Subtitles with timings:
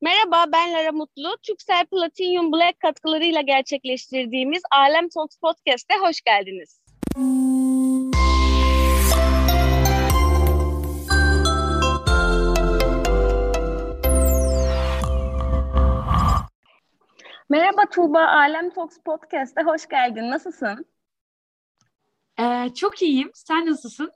[0.00, 1.36] Merhaba, ben Lara Mutlu.
[1.42, 6.80] Türksel Platinum Black katkılarıyla gerçekleştirdiğimiz Alem Talks Podcast'e hoş geldiniz.
[17.48, 20.30] Merhaba Tuğba, Alem Talks Podcast'e hoş geldin.
[20.30, 20.86] Nasılsın?
[22.40, 23.30] Ee, çok iyiyim.
[23.34, 24.12] Sen nasılsın?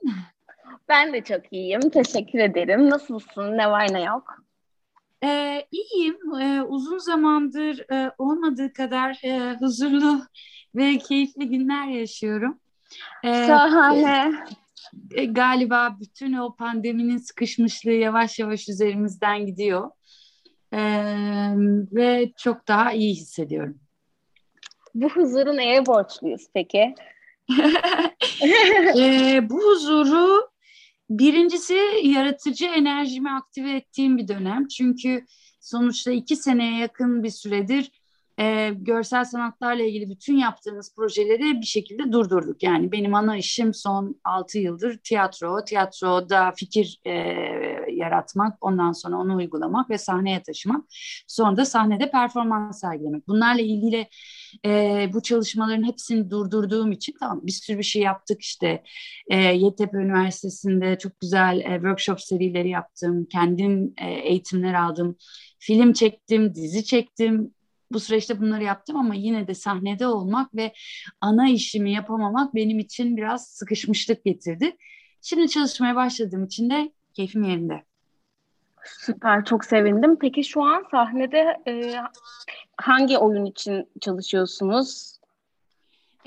[0.89, 1.89] Ben de çok iyiyim.
[1.89, 2.89] Teşekkür ederim.
[2.89, 3.57] Nasılsın?
[3.57, 4.42] Ne var ne yok?
[5.23, 6.17] Ee, iyiyim.
[6.41, 10.21] Ee, uzun zamandır e, olmadığı kadar e, huzurlu
[10.75, 12.59] ve keyifli günler yaşıyorum.
[13.23, 14.33] Ee, Şahane.
[15.11, 19.91] E, galiba bütün o pandeminin sıkışmışlığı yavaş yavaş üzerimizden gidiyor.
[20.73, 21.53] Ee,
[21.91, 23.79] ve çok daha iyi hissediyorum.
[24.95, 26.95] Bu huzuru neye borçluyuz peki?
[28.97, 30.52] ee, bu huzuru
[31.19, 34.67] Birincisi yaratıcı enerjimi aktive ettiğim bir dönem.
[34.67, 35.25] Çünkü
[35.59, 37.91] sonuçta iki seneye yakın bir süredir
[38.39, 42.63] e, görsel sanatlarla ilgili bütün yaptığımız projeleri bir şekilde durdurduk.
[42.63, 45.65] Yani benim ana işim son altı yıldır tiyatro.
[45.65, 47.11] Tiyatroda fikir e,
[48.03, 50.85] yaratmak, ondan sonra onu uygulamak ve sahneye taşımak.
[51.27, 53.27] Sonra da sahnede performans sergilemek.
[53.27, 54.07] Bunlarla ilgili
[54.65, 58.83] e, bu çalışmaların hepsini durdurduğum için tamam bir sürü bir şey yaptık işte.
[59.27, 63.25] E, Yeditepe Üniversitesi'nde çok güzel e, workshop serileri yaptım.
[63.25, 65.17] Kendim e, eğitimler aldım.
[65.59, 67.53] Film çektim, dizi çektim
[67.93, 70.73] bu süreçte bunları yaptım ama yine de sahnede olmak ve
[71.21, 74.77] ana işimi yapamamak benim için biraz sıkışmışlık getirdi.
[75.21, 77.83] Şimdi çalışmaya başladığım için de keyfim yerinde.
[78.85, 80.17] Süper, çok sevindim.
[80.21, 81.95] Peki şu an sahnede e,
[82.77, 85.17] hangi oyun için çalışıyorsunuz?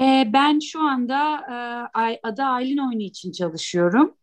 [0.00, 1.38] E, ben şu anda
[2.00, 4.14] e, adı Aylin oyunu için çalışıyorum.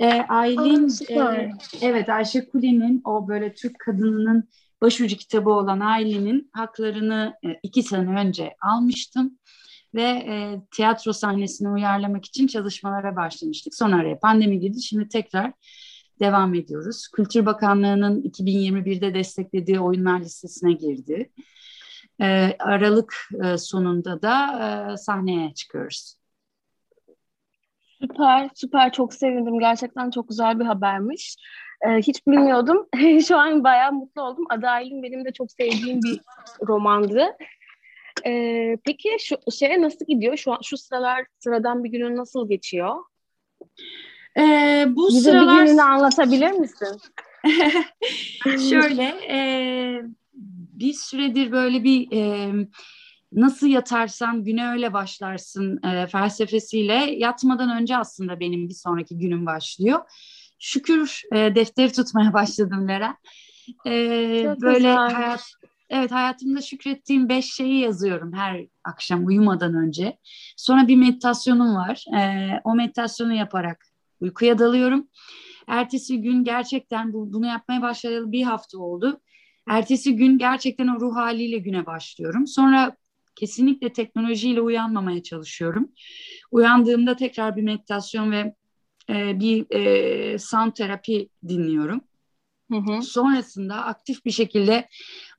[0.00, 0.88] E, Aylin,
[1.20, 1.50] Aa, e,
[1.80, 4.48] evet Ayşe Kuli'nin o böyle Türk kadınının
[4.82, 9.38] başucu kitabı olan Aylin'in haklarını e, iki sene önce almıştım
[9.94, 13.74] ve e, tiyatro sahnesini uyarlamak için çalışmalara başlamıştık.
[13.74, 14.82] Sonra araya pandemi girdi.
[14.82, 15.52] Şimdi tekrar
[16.24, 17.08] devam ediyoruz.
[17.08, 21.30] Kültür Bakanlığı'nın 2021'de desteklediği oyunlar listesine girdi.
[22.20, 23.14] E, Aralık
[23.44, 24.34] e, sonunda da
[24.92, 26.16] e, sahneye çıkıyoruz.
[28.00, 28.92] Süper, süper.
[28.92, 29.58] Çok sevindim.
[29.58, 31.36] Gerçekten çok güzel bir habermiş.
[31.86, 32.88] Ee, hiç bilmiyordum.
[33.28, 34.44] Şu an bayağı mutlu oldum.
[34.62, 36.20] Aylin benim de çok sevdiğim bir
[36.68, 37.36] romandı.
[38.26, 40.36] Ee, peki şu şeye nasıl gidiyor?
[40.36, 42.94] Şu an şu sıralar sıradan bir günün nasıl geçiyor?
[44.38, 45.62] Ee, bu Bize sıralar...
[45.62, 47.00] bir gününü anlatabilir misin?
[48.70, 49.38] Şöyle, e,
[50.72, 52.52] bir süredir böyle bir e,
[53.32, 60.00] nasıl yatarsan güne öyle başlarsın e, felsefesiyle yatmadan önce aslında benim bir sonraki günüm başlıyor
[60.64, 63.16] şükür e, defteri tutmaya başladım Lera.
[63.86, 63.90] E,
[64.60, 64.96] böyle güzel.
[64.96, 65.44] hayat
[65.90, 70.18] Evet hayatımda şükrettiğim beş şeyi yazıyorum her akşam uyumadan önce.
[70.56, 72.04] Sonra bir meditasyonum var.
[72.16, 73.86] E, o meditasyonu yaparak
[74.24, 75.08] uykuya dalıyorum.
[75.66, 79.20] Ertesi gün gerçekten bu, bunu yapmaya başlayalı bir hafta oldu.
[79.68, 82.46] Ertesi gün gerçekten o ruh haliyle güne başlıyorum.
[82.46, 82.96] Sonra
[83.34, 85.88] kesinlikle teknolojiyle uyanmamaya çalışıyorum.
[86.50, 88.54] Uyandığımda tekrar bir meditasyon ve
[89.10, 92.00] e, bir e, sound terapi dinliyorum.
[92.70, 93.02] Hı hı.
[93.02, 94.88] Sonrasında aktif bir şekilde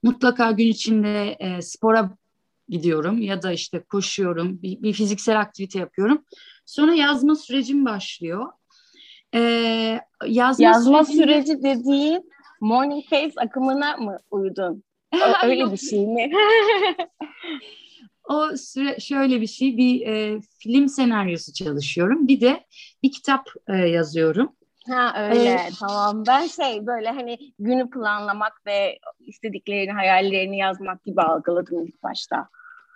[0.04, 2.18] mutlaka gün içinde e, spora
[2.70, 6.26] gidiyorum ya da işte koşuyorum, bir, bir fiziksel aktivite yapıyorum.
[6.66, 8.46] Sonra yazma sürecim başlıyor.
[10.28, 12.32] Yazma yazma süreci dediğin
[12.62, 14.84] morning pace akımına mı uydun?
[15.44, 16.32] Öyle bir şey mi?
[18.30, 22.28] O süre şöyle bir şey, bir e, film senaryosu çalışıyorum.
[22.28, 22.66] Bir de
[23.04, 24.56] bir kitap e, yazıyorum.
[24.90, 26.24] Ha öyle ee, tamam.
[26.28, 32.50] Ben şey böyle hani günü planlamak ve istediklerini, hayallerini yazmak gibi algıladım ilk başta.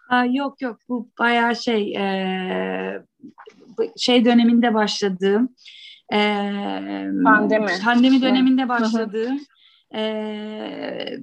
[0.09, 3.03] Aa, yok yok bu bayağı şey e,
[3.97, 5.55] şey döneminde başladığım
[6.13, 6.19] e,
[7.23, 9.39] pandemi pandemi döneminde başladığım
[9.95, 11.19] e,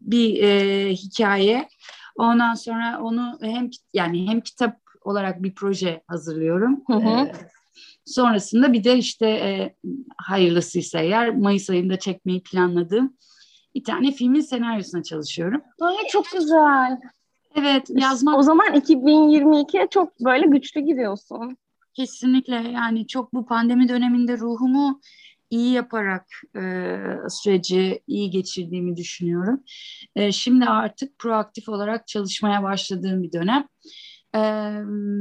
[0.00, 1.68] bir e, hikaye.
[2.16, 6.82] Ondan sonra onu hem yani hem kitap olarak bir proje hazırlıyorum.
[6.86, 7.08] Hı hı.
[7.08, 7.32] Ee,
[8.04, 9.74] sonrasında bir de işte e,
[10.16, 13.16] hayırlısıysa eğer Mayıs ayında çekmeyi planladığım
[13.74, 15.62] bir tane filmin senaryosuna çalışıyorum.
[15.80, 16.98] Ay çok güzel.
[17.54, 18.38] Evet yazmak.
[18.38, 21.56] O zaman 2022'ye çok böyle güçlü gidiyorsun.
[21.98, 25.00] Kesinlikle yani çok bu pandemi döneminde ruhumu
[25.50, 26.96] iyi yaparak e,
[27.28, 29.62] süreci iyi geçirdiğimi düşünüyorum.
[30.16, 33.68] E, şimdi artık proaktif olarak çalışmaya başladığım bir dönem.
[34.34, 34.40] E,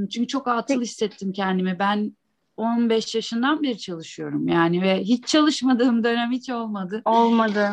[0.09, 1.79] çünkü çok atıl hissettim kendimi.
[1.79, 2.18] Ben
[2.57, 7.01] 15 yaşından beri çalışıyorum yani ve hiç çalışmadığım dönem hiç olmadı.
[7.06, 7.69] Olmadı.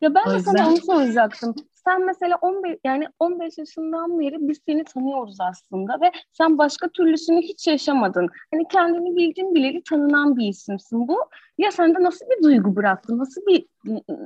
[0.00, 1.54] Ya ben de sana onu soracaktım.
[1.88, 7.42] Sen mesela 15 yani 15 yaşından beri biz seni tanıyoruz aslında ve sen başka türlüsünü
[7.42, 8.28] hiç yaşamadın.
[8.50, 11.18] Hani kendini bildiğin bileli tanınan bir isimsin bu.
[11.58, 13.18] Ya sende nasıl bir duygu bıraktı?
[13.18, 13.66] Nasıl bir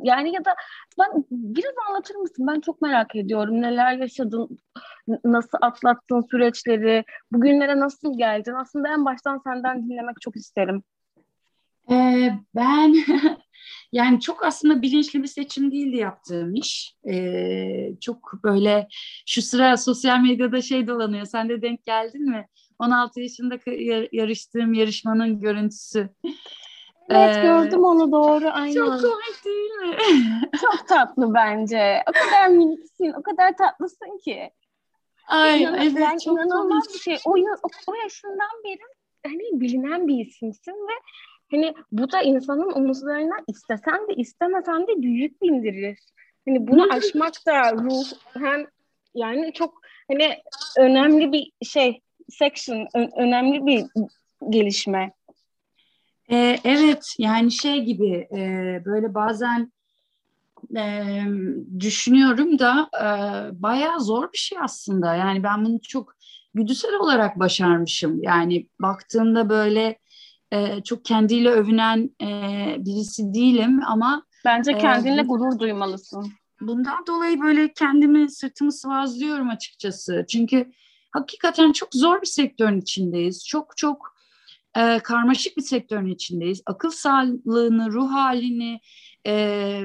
[0.03, 0.55] yani ya da
[0.99, 2.47] ben biraz anlatır mısın?
[2.47, 3.63] Ben çok merak ediyorum.
[3.63, 4.59] Neler yaşadın?
[5.25, 7.05] Nasıl atlattın süreçleri?
[7.33, 8.53] Bugünlere nasıl geldin?
[8.53, 10.83] Aslında en baştan senden dinlemek çok isterim.
[11.91, 12.95] Ee, ben
[13.93, 16.95] yani çok aslında bilinçli bir seçim değildi yaptığım iş.
[17.09, 18.89] Ee, çok böyle
[19.27, 21.25] şu sıra sosyal medyada şey dolanıyor.
[21.25, 22.47] Sen de denk geldin mi?
[22.79, 23.59] 16 yaşında
[24.13, 26.09] yarıştığım yarışmanın görüntüsü.
[27.11, 28.75] Evet ee, gördüm onu doğru aynen.
[28.75, 29.97] Çok komik değil mi?
[30.61, 32.03] çok tatlı bence.
[32.09, 34.51] O kadar miniksin, o kadar tatlısın ki.
[35.29, 36.95] Ay, İnan, evet yani çok inanılmaz komik.
[36.95, 37.19] bir şey.
[37.25, 38.81] O, o, o yaşından beri
[39.27, 40.93] hani bilinen bir isimsin ve
[41.51, 45.99] Hani bu da insanın omuzlarına istesen de istemesen de büyük bindirir.
[46.49, 48.67] Hani bunu aşmak da ruh hem
[49.15, 50.37] yani çok hani
[50.79, 53.85] önemli bir şey section önemli bir
[54.51, 55.13] gelişme.
[56.31, 58.39] Ee, evet yani şey gibi e,
[58.85, 59.73] böyle bazen
[60.77, 61.23] e,
[61.81, 63.05] düşünüyorum da e,
[63.63, 65.15] bayağı zor bir şey aslında.
[65.15, 66.15] Yani ben bunu çok
[66.55, 68.23] güdüsel olarak başarmışım.
[68.23, 69.99] Yani baktığımda böyle
[70.53, 72.27] e, çok kendiyle övünen e,
[72.79, 76.33] birisi değilim ama bence kendinle e, gurur duymalısın.
[76.61, 80.25] Bundan dolayı böyle kendimi sırtımı sıvazlıyorum açıkçası.
[80.29, 80.73] Çünkü
[81.11, 83.47] hakikaten çok zor bir sektörün içindeyiz.
[83.47, 84.15] Çok çok
[84.77, 86.63] e, karmaşık bir sektörün içindeyiz.
[86.67, 88.81] Akıl sağlığını, ruh halini
[89.25, 89.35] e,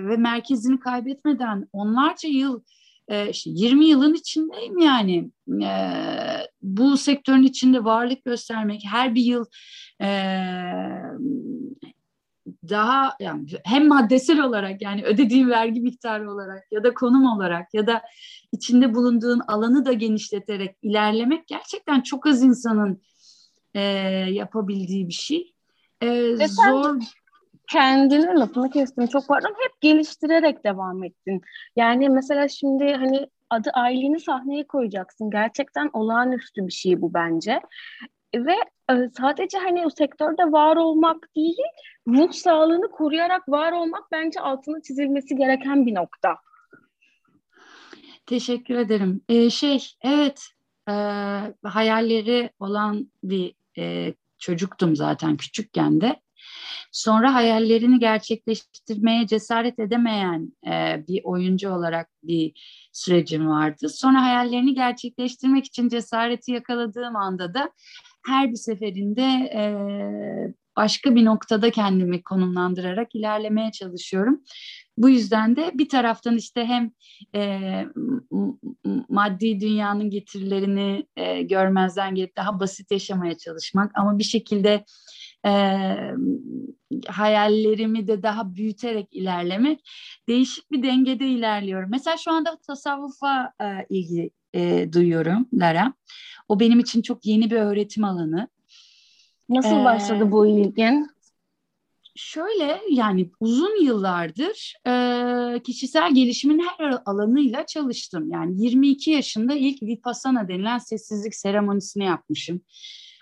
[0.01, 2.61] ve merkezini kaybetmeden onlarca yıl
[3.07, 5.31] e, işte 20 yılın içindeyim yani.
[5.63, 5.71] E,
[6.61, 9.45] bu sektörün içinde varlık göstermek, her bir yıl
[10.01, 10.07] e,
[12.69, 17.87] daha yani hem maddesel olarak yani ödediğin vergi miktarı olarak ya da konum olarak ya
[17.87, 18.01] da
[18.51, 23.01] içinde bulunduğun alanı da genişleterek ilerlemek gerçekten çok az insanın
[23.73, 23.81] e,
[24.29, 25.53] yapabildiği bir şey.
[26.01, 26.99] E, zor
[27.71, 31.41] kendini lafını kestim çok pardon hep geliştirerek devam ettin.
[31.75, 35.29] Yani mesela şimdi hani adı aileni sahneye koyacaksın.
[35.31, 37.59] Gerçekten olağanüstü bir şey bu bence.
[38.35, 38.55] Ve
[38.91, 41.57] e, sadece hani o sektörde var olmak değil,
[42.07, 46.37] ruh sağlığını koruyarak var olmak bence altını çizilmesi gereken bir nokta.
[48.25, 49.21] Teşekkür ederim.
[49.29, 50.41] Ee, şey, evet,
[50.89, 50.93] e,
[51.63, 56.19] hayalleri olan bir e, çocuktum zaten küçükken de.
[56.91, 62.53] Sonra hayallerini gerçekleştirmeye cesaret edemeyen e, bir oyuncu olarak bir
[62.93, 63.89] sürecim vardı.
[63.89, 67.71] Sonra hayallerini gerçekleştirmek için cesareti yakaladığım anda da
[68.27, 69.23] her bir seferinde
[69.55, 69.63] e,
[70.75, 74.41] başka bir noktada kendimi konumlandırarak ilerlemeye çalışıyorum.
[74.97, 76.91] Bu yüzden de bir taraftan işte hem
[77.35, 77.61] e,
[79.09, 84.85] maddi dünyanın getirilerini e, görmezden gelip daha basit yaşamaya çalışmak ama bir şekilde
[85.45, 85.51] e,
[87.07, 89.89] hayallerimi de daha büyüterek ilerlemek
[90.27, 91.89] değişik bir dengede ilerliyorum.
[91.91, 95.93] Mesela şu anda tasavvufa e, ilgi e, duyuyorum Lara.
[96.49, 98.47] O benim için çok yeni bir öğretim alanı.
[99.49, 101.07] Nasıl ee, başladı bu ilgin?
[102.15, 108.31] Şöyle yani uzun yıllardır e, kişisel gelişimin her alanıyla çalıştım.
[108.31, 112.61] Yani 22 yaşında ilk Vipassana denilen sessizlik seremonisini yapmışım.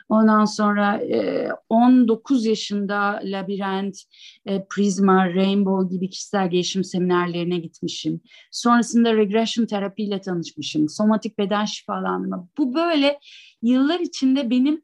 [0.09, 3.97] Ondan sonra e, 19 yaşında Labirent,
[4.45, 8.21] e, Prisma, Rainbow gibi kişisel gelişim seminerlerine gitmişim.
[8.51, 10.89] Sonrasında regression terapiyle tanışmışım.
[10.89, 12.47] Somatik beden şifalanma.
[12.57, 13.19] Bu böyle
[13.61, 14.81] yıllar içinde benim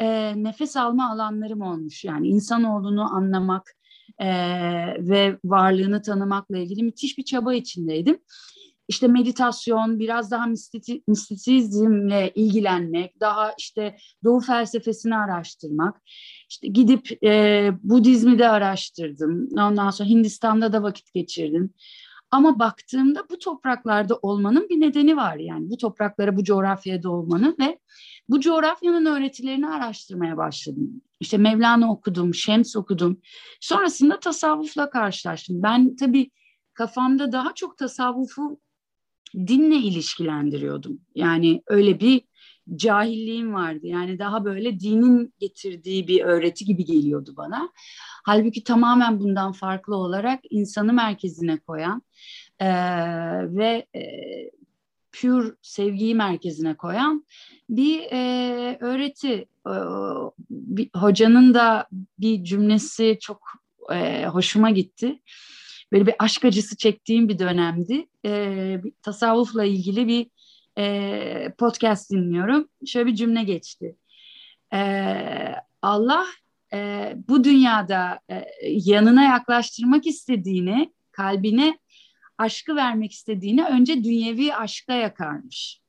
[0.00, 2.04] e, nefes alma alanlarım olmuş.
[2.04, 3.74] Yani insanoğlunu anlamak
[4.18, 4.28] e,
[4.98, 8.18] ve varlığını tanımakla ilgili müthiş bir çaba içindeydim
[8.88, 10.46] işte meditasyon, biraz daha
[11.08, 16.02] mistisizmle ilgilenmek, daha işte Doğu felsefesini araştırmak,
[16.50, 19.48] işte gidip e, Budizmi de araştırdım.
[19.58, 21.74] Ondan sonra Hindistan'da da vakit geçirdim.
[22.30, 27.78] Ama baktığımda bu topraklarda olmanın bir nedeni var yani bu topraklara, bu coğrafyada olmanın ve
[28.28, 31.02] bu coğrafyanın öğretilerini araştırmaya başladım.
[31.20, 33.20] İşte Mevlana okudum, Şems okudum.
[33.60, 35.62] Sonrasında tasavvufla karşılaştım.
[35.62, 36.30] Ben tabii
[36.74, 38.60] kafamda daha çok tasavvufu
[39.34, 41.00] dinle ilişkilendiriyordum.
[41.14, 42.22] Yani öyle bir
[42.76, 43.86] cahilliğim vardı.
[43.86, 47.68] Yani daha böyle dinin getirdiği bir öğreti gibi geliyordu bana.
[48.24, 52.02] Halbuki tamamen bundan farklı olarak insanı merkezine koyan
[52.58, 52.68] e,
[53.56, 54.02] ve e,
[55.12, 57.26] pür sevgiyi merkezine koyan
[57.70, 59.32] bir e, öğreti.
[59.66, 59.74] E,
[60.50, 61.88] bir, hocanın da
[62.18, 63.42] bir cümlesi çok
[63.92, 65.20] e, hoşuma gitti.
[65.94, 68.06] Böyle bir aşk acısı çektiğim bir dönemdi.
[68.24, 70.26] E, bir tasavvufla ilgili bir
[70.78, 72.68] e, podcast dinliyorum.
[72.86, 73.96] Şöyle bir cümle geçti.
[74.72, 74.80] E,
[75.82, 76.26] Allah
[76.72, 81.78] e, bu dünyada e, yanına yaklaştırmak istediğini, kalbine
[82.38, 85.80] aşkı vermek istediğini önce dünyevi aşkta yakarmış.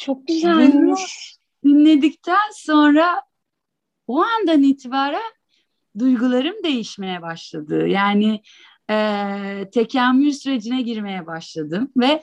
[0.00, 1.36] Çok güzelmiş.
[1.64, 3.22] Dinledikten sonra
[4.06, 5.32] o andan itibaren
[5.98, 7.88] duygularım değişmeye başladı.
[7.88, 8.40] Yani
[8.90, 12.22] e, tekamül sürecine girmeye başladım ve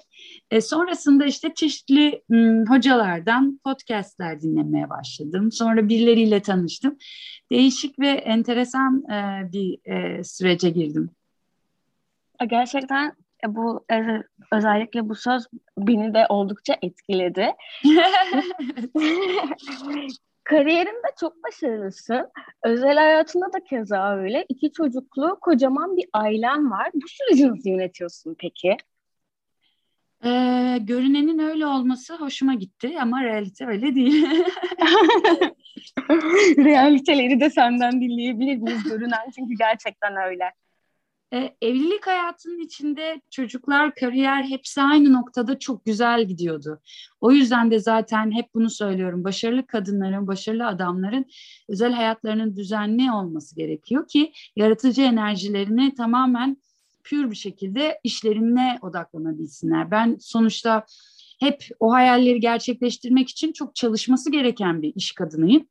[0.52, 5.52] e, sonrasında işte çeşitli m, hocalardan podcastler dinlemeye başladım.
[5.52, 6.98] Sonra birileriyle tanıştım.
[7.52, 11.10] Değişik ve enteresan e, bir e, sürece girdim.
[12.48, 13.14] Gerçekten
[13.46, 17.48] e, bu e, özellikle bu söz beni de oldukça etkiledi.
[20.44, 22.30] Kariyerinde çok başarılısın.
[22.64, 24.46] Özel hayatında da keza öyle.
[24.50, 26.90] İki çocuklu, kocaman bir ailen var.
[26.94, 28.78] Bu süreci nasıl yönetiyorsun peki?
[30.26, 34.26] Ee, görünenin öyle olması hoşuma gitti ama realite öyle değil.
[36.58, 40.52] Realiteleri de senden dinleyebilir miyiz görünen çünkü gerçekten öyle.
[41.34, 46.82] E, evlilik hayatının içinde çocuklar, kariyer hepsi aynı noktada çok güzel gidiyordu.
[47.22, 49.24] O yüzden de zaten hep bunu söylüyorum.
[49.24, 51.26] Başarılı kadınların, başarılı adamların
[51.70, 56.58] özel hayatlarının düzenli olması gerekiyor ki yaratıcı enerjilerini tamamen
[57.04, 59.92] pür bir şekilde işlerine odaklanabilsinler.
[59.92, 60.86] Ben sonuçta
[61.40, 65.66] hep o hayalleri gerçekleştirmek için çok çalışması gereken bir iş kadınıyım.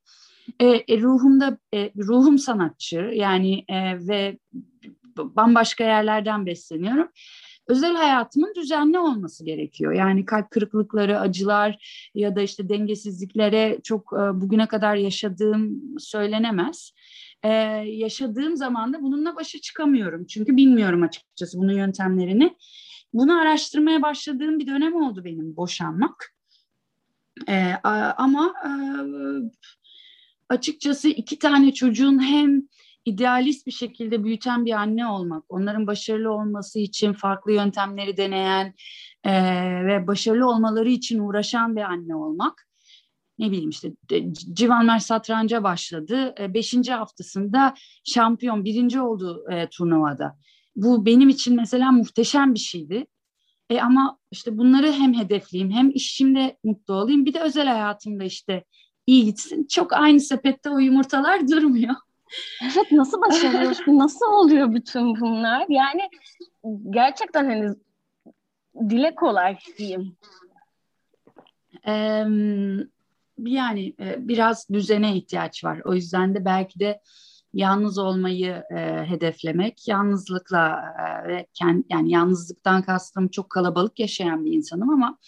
[0.60, 4.38] E, e, ruhumda e, ruhum sanatçı yani e, ve
[5.36, 7.08] bambaşka yerlerden besleniyorum.
[7.66, 9.92] Özel hayatımın düzenli olması gerekiyor.
[9.92, 11.78] Yani kalp kırıklıkları, acılar
[12.14, 16.92] ya da işte dengesizliklere çok e, bugüne kadar yaşadığım söylenemez.
[17.42, 17.48] Ee,
[17.86, 20.26] yaşadığım zaman da bununla başa çıkamıyorum.
[20.26, 22.56] Çünkü bilmiyorum açıkçası bunun yöntemlerini.
[23.14, 26.34] Bunu araştırmaya başladığım bir dönem oldu benim boşanmak.
[27.48, 27.74] Ee,
[28.16, 28.70] ama e,
[30.48, 32.62] açıkçası iki tane çocuğun hem
[33.04, 38.74] idealist bir şekilde büyüten bir anne olmak, onların başarılı olması için farklı yöntemleri deneyen
[39.24, 39.32] e,
[39.86, 42.66] ve başarılı olmaları için uğraşan bir anne olmak.
[43.38, 43.92] Ne bileyim işte
[44.52, 46.34] Civanmer satranca başladı.
[46.40, 50.36] E, beşinci haftasında şampiyon, birinci oldu e, turnuvada.
[50.76, 53.06] Bu benim için mesela muhteşem bir şeydi.
[53.70, 58.64] E ama işte bunları hem hedefleyeyim hem işimde mutlu olayım bir de özel hayatımda işte
[59.06, 59.66] iyi gitsin.
[59.70, 61.94] Çok aynı sepette o yumurtalar durmuyor.
[62.62, 63.98] Evet nasıl başarıyorsun?
[63.98, 65.66] nasıl oluyor bütün bunlar?
[65.68, 66.08] Yani
[66.90, 67.74] gerçekten hani
[68.90, 70.16] dile kolay diyeyim.
[71.86, 72.24] Ee,
[73.38, 75.80] yani e, biraz düzene ihtiyaç var.
[75.84, 77.00] O yüzden de belki de
[77.54, 84.52] yalnız olmayı e, hedeflemek, yalnızlıkla e, ve kendi, yani yalnızlıktan kastım çok kalabalık yaşayan bir
[84.52, 85.18] insanım ama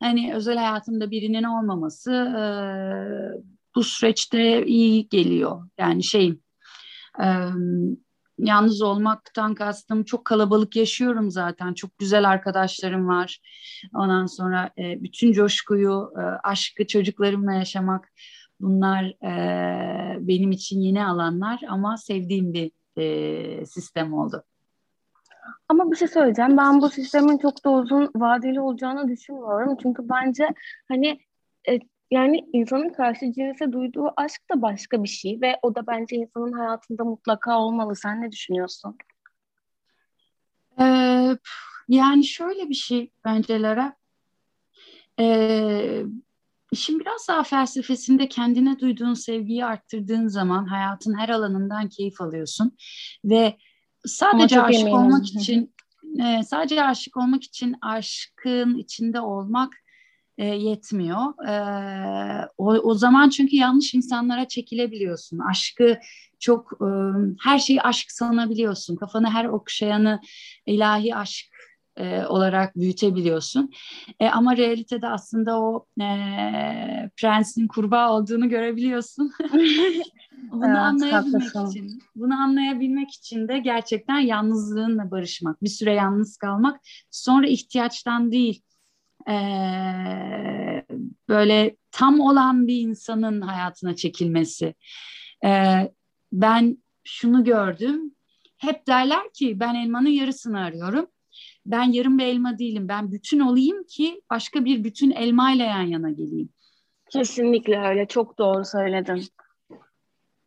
[0.00, 2.44] hani özel hayatımda birinin olmaması e,
[3.74, 5.68] bu süreçte iyi geliyor.
[5.78, 6.40] Yani şeyim
[7.22, 7.26] e,
[8.38, 11.74] yalnız olmaktan kastım çok kalabalık yaşıyorum zaten.
[11.74, 13.40] Çok güzel arkadaşlarım var.
[13.94, 18.08] Ondan sonra e, bütün coşkuyu, e, aşkı çocuklarımla yaşamak
[18.60, 24.44] bunlar e, benim için yeni alanlar ama sevdiğim bir e, sistem oldu.
[25.68, 26.56] Ama bir şey söyleyeceğim.
[26.56, 29.76] Ben bu sistemin çok da uzun vadeli olacağını düşünmüyorum.
[29.82, 30.48] Çünkü bence
[30.88, 31.18] hani
[31.68, 31.78] e,
[32.10, 36.52] yani insanın karşı cinse duyduğu aşk da başka bir şey ve o da bence insanın
[36.52, 37.96] hayatında mutlaka olmalı.
[37.96, 38.96] Sen ne düşünüyorsun?
[40.80, 41.36] Ee,
[41.88, 43.96] yani şöyle bir şey bence Lara.
[45.20, 46.02] Ee,
[46.72, 52.76] işin biraz daha felsefesinde kendine duyduğun sevgiyi arttırdığın zaman hayatın her alanından keyif alıyorsun
[53.24, 53.56] ve
[54.06, 54.98] sadece aşık eminim.
[54.98, 55.74] olmak için
[56.24, 59.74] e, sadece aşık olmak için aşkın içinde olmak
[60.38, 61.48] e, yetmiyor.
[61.48, 65.38] E, o, o zaman çünkü yanlış insanlara çekilebiliyorsun.
[65.38, 65.98] Aşkı
[66.38, 66.88] çok e,
[67.42, 68.96] her şeyi aşk sanabiliyorsun.
[68.96, 70.20] Kafanı her okşayanı
[70.66, 71.46] ilahi aşk
[71.96, 73.70] e, olarak büyütebiliyorsun.
[74.20, 76.06] E, ama realitede aslında o e,
[77.16, 79.32] prensin kurbağa olduğunu görebiliyorsun.
[80.52, 81.70] bunu evet, anlayabilmek haklısın.
[81.70, 88.62] için, bunu anlayabilmek için de gerçekten yalnızlığınla barışmak, bir süre yalnız kalmak, sonra ihtiyaçtan değil,
[89.28, 89.36] e,
[91.28, 94.74] böyle tam olan bir insanın hayatına çekilmesi.
[95.44, 95.80] E,
[96.32, 98.14] ben şunu gördüm.
[98.58, 101.06] Hep derler ki ben elmanın yarısını arıyorum.
[101.66, 102.88] Ben yarım bir elma değilim.
[102.88, 106.48] Ben bütün olayım ki başka bir bütün elmayla yan yana geleyim.
[107.10, 108.06] Kesinlikle öyle.
[108.06, 109.24] Çok doğru söyledin.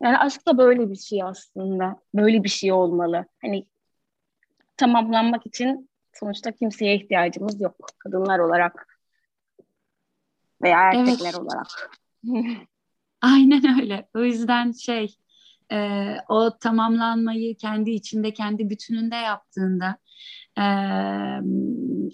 [0.02, 1.96] Yani aşk da böyle bir şey aslında.
[2.14, 3.24] Böyle bir şey olmalı.
[3.42, 3.66] Hani
[4.76, 9.00] tamamlanmak için sonuçta kimseye ihtiyacımız yok kadınlar olarak
[10.62, 11.38] veya erkekler evet.
[11.38, 11.90] olarak.
[13.22, 14.08] Aynen öyle.
[14.14, 15.14] O yüzden şey
[15.72, 19.98] e, o tamamlanmayı kendi içinde, kendi bütününde yaptığında
[20.58, 20.64] e,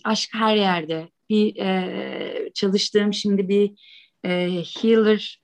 [0.05, 1.09] aşk her yerde.
[1.31, 3.73] Bir e, çalıştığım şimdi bir
[4.25, 5.43] e, healer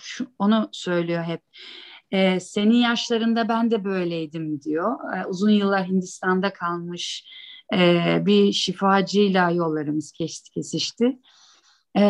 [0.00, 1.42] şu, onu söylüyor hep.
[2.10, 5.16] E, senin yaşlarında ben de böyleydim diyor.
[5.16, 7.24] E, uzun yıllar Hindistan'da kalmış
[8.26, 10.12] bir şifacıyla yollarımız
[10.54, 11.18] kesişti.
[11.98, 12.04] E,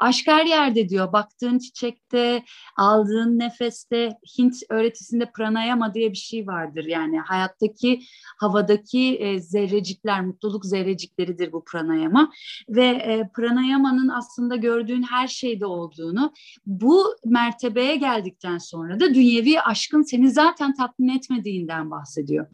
[0.00, 1.12] aşk her yerde diyor.
[1.12, 2.44] Baktığın çiçekte,
[2.76, 6.84] aldığın nefeste, Hint öğretisinde pranayama diye bir şey vardır.
[6.84, 8.02] Yani hayattaki,
[8.38, 12.32] havadaki e, zerrecikler, mutluluk zerrecikleridir bu pranayama.
[12.68, 16.32] Ve e, pranayamanın aslında gördüğün her şeyde olduğunu,
[16.66, 22.46] bu mertebeye geldikten sonra da dünyevi aşkın seni zaten tatmin etmediğinden bahsediyor.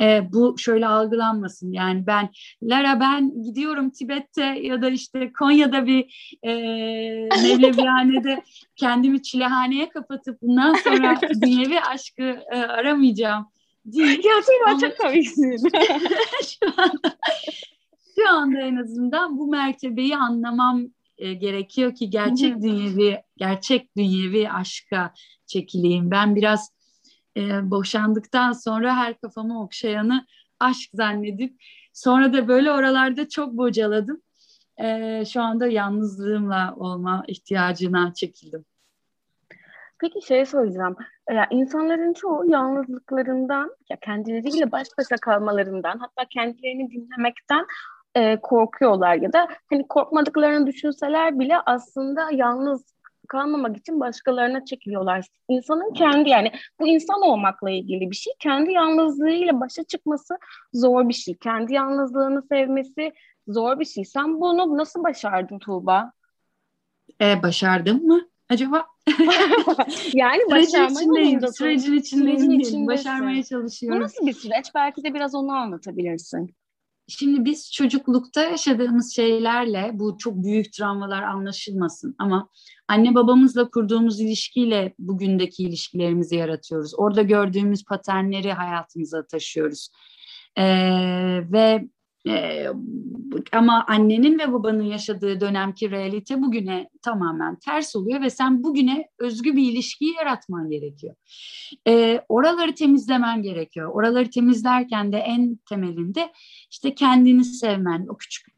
[0.00, 1.72] E, bu şöyle algılanmasın.
[1.72, 2.30] Yani ben,
[2.62, 8.42] Lara ben gidiyorum Tibet'te ya da işte Konya'da bir e, e, Mevlevihane'de
[8.76, 13.46] kendimi çilehaneye kapatıp bundan sonra dünyevi aşkı e, aramayacağım
[13.84, 14.22] değil.
[14.22, 15.56] Gerçekten çok komiksin.
[16.48, 17.16] şu anda
[18.18, 20.82] şu anda en azından bu mertebeyi anlamam
[21.18, 25.14] e, gerekiyor ki gerçek dünyevi gerçek dünyevi aşka
[25.46, 26.10] çekileyim.
[26.10, 26.72] Ben biraz
[27.36, 30.26] e, boşandıktan sonra her kafamı okşayanı
[30.60, 34.22] aşk zannedip sonra da böyle oralarda çok bocaladım
[34.80, 38.64] e, şu anda yalnızlığımla olma ihtiyacına çekildim.
[40.00, 40.96] Peki şey soracağım.
[41.30, 47.66] Ya insanların çoğu yalnızlıklarından, ya kendileriyle baş başa kalmalarından, hatta kendilerini dinlemekten
[48.14, 55.26] e, korkuyorlar ya da hani korkmadıklarını düşünseler bile aslında yalnız kalmamak için başkalarına çekiliyorlar.
[55.48, 58.32] İnsanın kendi yani bu insan olmakla ilgili bir şey.
[58.38, 60.38] Kendi yalnızlığıyla başa çıkması
[60.72, 61.36] zor bir şey.
[61.36, 63.12] Kendi yalnızlığını sevmesi
[63.48, 64.04] zor bir şey.
[64.04, 66.12] Sen bunu nasıl başardın Tuğba?
[67.20, 68.86] Ee, başardım mı acaba?
[70.14, 72.86] yani sürecin içindeyim, sürecin içindeyim, sürecin içindesin.
[72.86, 74.00] başarmaya çalışıyorum.
[74.00, 74.66] Bu nasıl bir süreç?
[74.74, 76.54] Belki de biraz onu anlatabilirsin.
[77.10, 82.48] Şimdi biz çocuklukta yaşadığımız şeylerle bu çok büyük travmalar anlaşılmasın ama
[82.88, 86.92] anne babamızla kurduğumuz ilişkiyle bugündeki ilişkilerimizi yaratıyoruz.
[86.96, 89.88] Orada gördüğümüz paternleri hayatımıza taşıyoruz.
[90.58, 90.64] Ee,
[91.52, 91.88] ve
[92.28, 92.66] ee,
[93.52, 99.56] ama annenin ve babanın yaşadığı dönemki realite bugüne tamamen ters oluyor ve sen bugüne özgü
[99.56, 101.14] bir ilişkiyi yaratman gerekiyor.
[101.86, 103.90] Ee, oraları temizlemen gerekiyor.
[103.94, 106.32] Oraları temizlerken de en temelinde
[106.70, 108.57] işte kendini sevmen, o küçük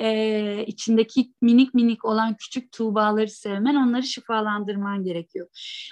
[0.00, 5.48] e, içindeki minik minik olan küçük tuğbaları sevmen, onları şifalandırman gerekiyor.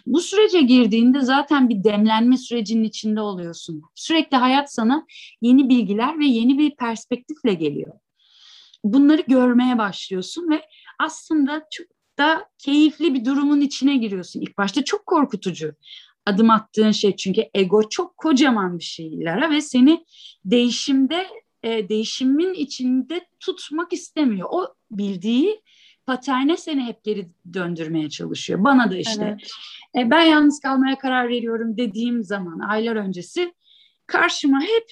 [0.07, 3.83] Bu sürece girdiğinde zaten bir demlenme sürecinin içinde oluyorsun.
[3.95, 5.07] Sürekli hayat sana
[5.41, 7.93] yeni bilgiler ve yeni bir perspektifle geliyor.
[8.85, 10.63] Bunları görmeye başlıyorsun ve
[10.99, 11.87] aslında çok
[12.19, 14.41] da keyifli bir durumun içine giriyorsun.
[14.41, 15.75] İlk başta çok korkutucu
[16.27, 20.05] adım attığın şey çünkü ego çok kocaman bir şeyler ve seni
[20.45, 21.27] değişimde
[21.65, 24.49] e, değişimin içinde tutmak istemiyor.
[24.51, 25.63] O bildiği
[26.07, 28.65] paterne seni hep geri döndürmeye çalışıyor.
[28.65, 29.37] Bana da işte
[29.95, 30.07] evet.
[30.07, 33.55] e, ben yalnız kalmaya karar veriyorum dediğim zaman aylar öncesi
[34.07, 34.87] karşıma hep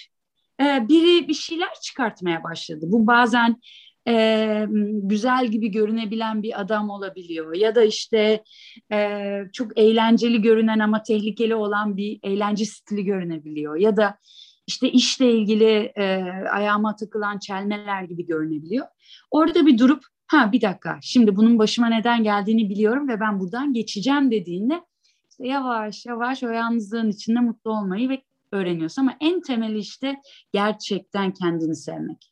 [0.61, 2.87] e, biri bir şeyler çıkartmaya başladı.
[2.89, 3.61] Bu bazen
[4.09, 8.45] e, güzel gibi görünebilen bir adam olabiliyor ya da işte
[8.93, 9.19] e,
[9.53, 14.19] çok eğlenceli görünen ama tehlikeli olan bir eğlence stili görünebiliyor ya da
[14.67, 16.05] işte işle ilgili e,
[16.53, 18.87] ayağıma takılan çelmeler gibi görünebiliyor.
[19.31, 23.73] Orada bir durup ha bir dakika şimdi bunun başıma neden geldiğini biliyorum ve ben buradan
[23.73, 24.83] geçeceğim dediğinde
[25.31, 28.23] işte yavaş yavaş o yalnızlığın içinde mutlu olmayı ve
[28.53, 30.17] öğreniyorsun ama en temeli işte
[30.53, 32.32] gerçekten kendini sevmek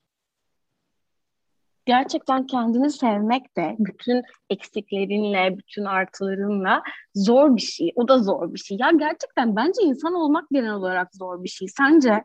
[1.91, 6.83] gerçekten kendini sevmek de bütün eksiklerinle, bütün artılarınla
[7.15, 7.93] zor bir şey.
[7.95, 8.79] O da zor bir şey.
[8.81, 11.69] Ya gerçekten bence insan olmak genel olarak zor bir şey.
[11.69, 12.25] Sence?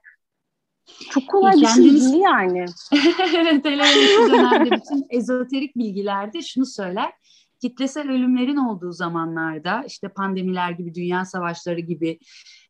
[1.09, 2.65] Çok kolay e, bir şey değil yani.
[3.35, 7.11] evet, hele şu dönemde bütün ezoterik bilgilerde şunu söyler.
[7.61, 12.19] Kitlesel ölümlerin olduğu zamanlarda işte pandemiler gibi, dünya savaşları gibi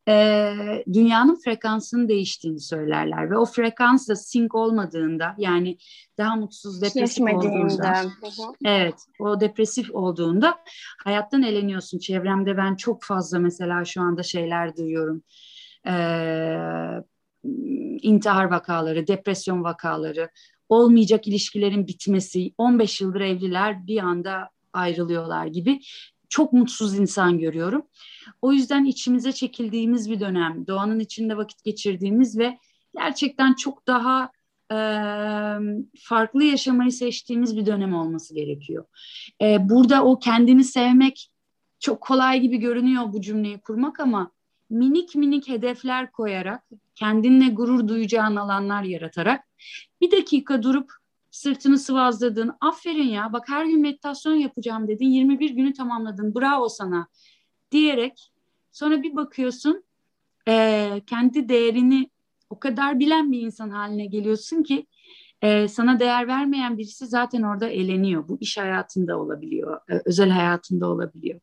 [0.08, 0.54] e,
[0.94, 5.78] dünyanın frekansının değiştiğini söylerler ve o frekans da sync olmadığında yani
[6.18, 8.02] daha mutsuz depresif olduğunda
[8.66, 10.58] evet o depresif olduğunda
[11.04, 12.00] hayattan eleniyorsun.
[12.00, 15.24] Çevremde ben çok fazla mesela şu anda şeyler duyuyorum.
[15.88, 16.58] Ee,
[18.02, 20.30] intihar vakaları depresyon vakaları
[20.70, 25.82] olmayacak ilişkilerin bitmesi 15 yıldır evliler bir anda ayrılıyorlar gibi
[26.30, 27.86] çok mutsuz insan görüyorum.
[28.42, 32.58] O yüzden içimize çekildiğimiz bir dönem, doğanın içinde vakit geçirdiğimiz ve
[32.98, 34.32] gerçekten çok daha
[34.72, 34.78] e,
[36.00, 38.86] farklı yaşamayı seçtiğimiz bir dönem olması gerekiyor.
[39.42, 41.32] E, burada o kendini sevmek
[41.80, 44.32] çok kolay gibi görünüyor bu cümleyi kurmak ama
[44.70, 46.64] minik minik hedefler koyarak,
[46.96, 49.44] kendinle gurur duyacağın alanlar yaratarak
[50.02, 50.92] bir dakika durup
[51.36, 52.52] sırtını sıvazladın.
[52.62, 55.06] Aferin ya bak her gün meditasyon yapacağım dedin.
[55.06, 56.36] 21 günü tamamladın.
[56.36, 57.08] Bravo sana
[57.72, 58.32] diyerek
[58.72, 59.84] sonra bir bakıyorsun
[60.48, 62.10] e, kendi değerini
[62.50, 64.88] o kadar bilen bir insan haline geliyorsun ki
[65.42, 68.28] e, sana değer vermeyen birisi zaten orada eleniyor.
[68.28, 71.40] Bu iş hayatında olabiliyor, e, özel hayatında olabiliyor.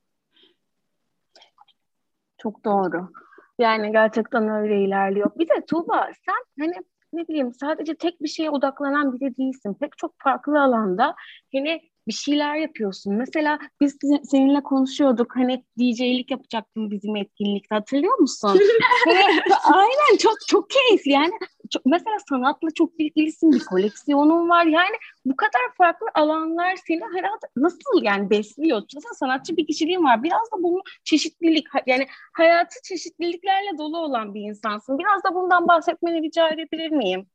[2.39, 3.13] Çok doğru.
[3.59, 5.31] Yani gerçekten öyle ilerliyor.
[5.39, 6.75] Bir de Tuğba sen hani
[7.13, 9.75] ne bileyim sadece tek bir şeye odaklanan biri değilsin.
[9.81, 11.15] Pek çok farklı alanda
[11.55, 13.15] hani bir şeyler yapıyorsun.
[13.15, 13.99] Mesela biz
[14.31, 18.61] seninle konuşuyorduk hani DJ'lik yapacaktın bizim etkinlikte hatırlıyor musun?
[19.65, 21.33] aynen çok çok keyifli yani.
[21.71, 27.47] Çok, mesela sanatla çok ilgilisin bir koleksiyonun var yani bu kadar farklı alanlar seni herhalde
[27.57, 28.83] nasıl yani besliyor?
[28.95, 30.23] Mesela sanatçı bir kişiliğin var.
[30.23, 34.99] Biraz da bunu çeşitlilik yani hayatı çeşitliliklerle dolu olan bir insansın.
[34.99, 37.27] Biraz da bundan bahsetmeni rica edebilir miyim?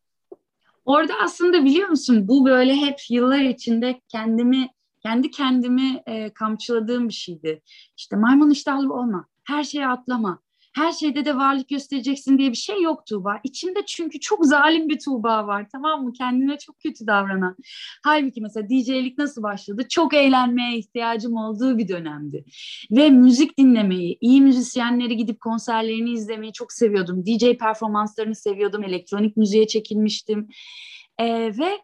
[0.85, 7.13] Orada aslında biliyor musun bu böyle hep yıllar içinde kendimi kendi kendimi e, kamçıladığım bir
[7.13, 7.61] şeydi.
[7.97, 10.39] İşte maymun iştahlı olma, her şeye atlama,
[10.77, 13.39] her şeyde de varlık göstereceksin diye bir şey yok Tuğba.
[13.43, 16.13] İçimde çünkü çok zalim bir Tuğba var tamam mı?
[16.13, 17.55] Kendine çok kötü davranan.
[18.03, 19.87] Halbuki mesela DJ'lik nasıl başladı?
[19.89, 22.45] Çok eğlenmeye ihtiyacım olduğu bir dönemdi.
[22.91, 27.25] Ve müzik dinlemeyi, iyi müzisyenleri gidip konserlerini izlemeyi çok seviyordum.
[27.25, 28.83] DJ performanslarını seviyordum.
[28.83, 30.47] Elektronik müziğe çekilmiştim.
[31.19, 31.79] Ee, ve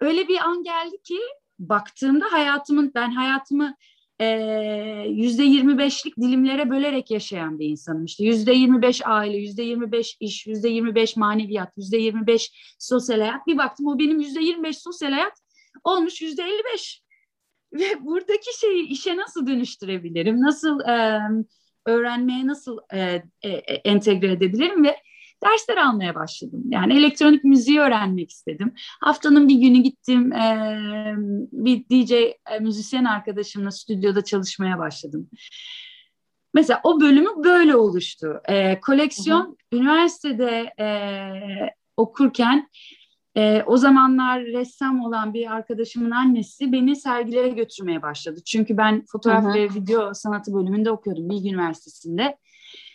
[0.00, 1.18] öyle bir an geldi ki
[1.58, 3.74] baktığımda hayatımın ben hayatımı
[5.08, 8.04] yüzde yirmi beşlik dilimlere bölerek yaşayan bir insanım.
[8.04, 12.26] İşte yüzde yirmi beş aile, yüzde yirmi beş iş, yüzde yirmi beş maneviyat, yüzde yirmi
[12.26, 13.46] beş sosyal hayat.
[13.46, 15.32] Bir baktım o benim yüzde yirmi beş sosyal hayat
[15.84, 17.02] olmuş yüzde elli beş.
[17.72, 20.40] Ve buradaki şeyi işe nasıl dönüştürebilirim?
[20.40, 21.20] Nasıl e,
[21.86, 23.50] öğrenmeye nasıl e, e,
[23.84, 24.96] entegre edebilirim ve
[25.42, 26.62] dersler almaya başladım.
[26.68, 28.74] Yani elektronik müziği öğrenmek istedim.
[29.00, 30.76] Haftanın bir günü gittim e,
[31.52, 35.30] bir DJ e, müzisyen arkadaşımla stüdyoda çalışmaya başladım.
[36.54, 38.40] Mesela o bölümü böyle oluştu.
[38.48, 39.80] E, koleksiyon hı hı.
[39.80, 40.86] üniversitede e,
[41.96, 42.68] okurken
[43.36, 48.40] e, o zamanlar ressam olan bir arkadaşımın annesi beni sergilere götürmeye başladı.
[48.44, 49.54] Çünkü ben fotoğraf hı hı.
[49.54, 52.38] ve video sanatı bölümünde okuyordum Bilgi Üniversitesi'nde.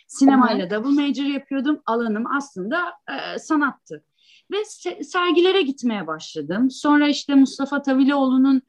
[0.08, 1.82] Sinemayla double major yapıyordum.
[1.86, 4.04] Alanım aslında e, sanattı.
[4.52, 6.70] Ve se- sergilere gitmeye başladım.
[6.70, 8.62] Sonra işte Mustafa Tavilioğlu'nun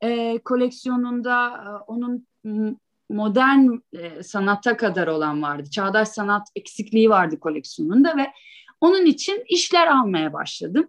[0.00, 2.26] e, koleksiyonunda e, onun
[3.10, 5.70] modern e, sanata kadar olan vardı.
[5.70, 8.32] Çağdaş sanat eksikliği vardı koleksiyonunda ve
[8.80, 10.88] onun için işler almaya başladım.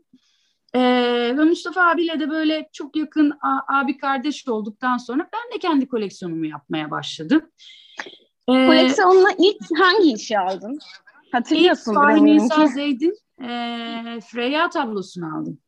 [0.75, 3.33] Ee, ve Mustafa abiyle de böyle çok yakın
[3.67, 7.41] abi kardeş olduktan sonra ben de kendi koleksiyonumu yapmaya başladım.
[8.49, 10.79] Ee, Koleksiyonuna ilk hangi işi aldın?
[11.31, 13.49] Hatırlıyorsun İlk Nisa Zeyd'in e,
[14.21, 15.59] Freya tablosunu aldım.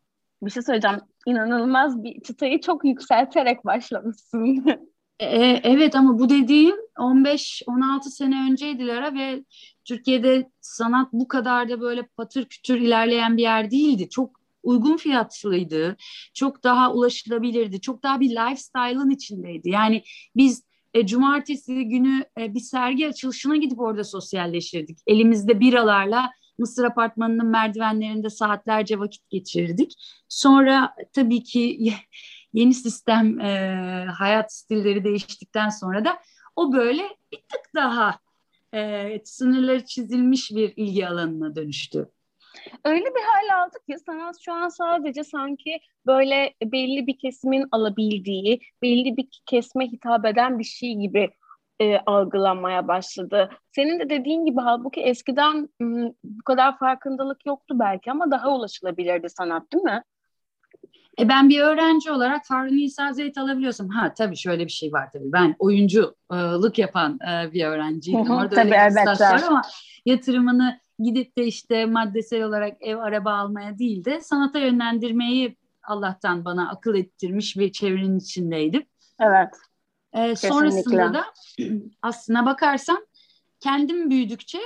[0.42, 1.00] Bir şey söyleyeceğim.
[1.26, 4.66] İnanılmaz bir çıtayı çok yükselterek başlamışsın.
[5.20, 9.44] E, e evet ama bu dediğim 15-16 sene önceydi Lara ve
[9.86, 14.10] Türkiye'de sanat bu kadar da böyle patır kütür ilerleyen bir yer değildi.
[14.10, 15.96] Çok uygun fiyatlıydı.
[16.34, 17.82] Çok daha ulaşılabilirdi.
[17.82, 19.70] Çok daha bir lifestyle'ın içindeydi.
[19.70, 20.04] Yani
[20.36, 20.64] biz
[20.96, 25.00] e, cumartesi günü e, bir sergi açılışına gidip orada sosyalleşirdik.
[25.08, 29.94] Elimizde biralarla Mısır apartmanının merdivenlerinde saatlerce vakit geçirdik.
[30.30, 31.94] Sonra tabii ki
[32.54, 36.18] yeni sistem e, hayat stilleri değiştikten sonra da
[36.56, 38.20] o böyle bir tık daha
[38.74, 42.10] e, sınırları çizilmiş bir ilgi alanına dönüştü.
[42.86, 48.60] Öyle bir hal aldık ki sanat şu an sadece sanki böyle belli bir kesimin alabildiği,
[48.82, 51.30] belli bir kesme hitap eden bir şey gibi
[51.80, 53.50] e, algılanmaya başladı.
[53.72, 59.30] Senin de dediğin gibi halbuki eskiden m, bu kadar farkındalık yoktu belki ama daha ulaşılabilirdi
[59.30, 60.04] sanat değil mi?
[61.20, 65.10] E ben bir öğrenci olarak Faruni İsa Zeyt alabiliyorsam ha tabii şöyle bir şey var
[65.14, 68.32] tabii ben oyunculuk yapan e, bir öğrenciydim.
[68.32, 69.62] Orada tabii, evet, ama
[70.06, 76.70] yatırımını gidip de işte maddesel olarak ev araba almaya değil de sanata yönlendirmeyi Allah'tan bana
[76.70, 78.86] akıl ettirmiş bir çevrenin içindeydim.
[79.20, 79.50] Evet.
[80.14, 81.26] Ee, sonrasında da
[82.02, 82.98] aslına bakarsam
[83.60, 84.60] kendim büyüdükçe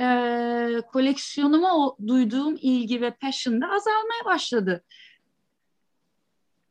[0.00, 4.84] e, koleksiyonuma o, duyduğum ilgi ve passion da azalmaya başladı.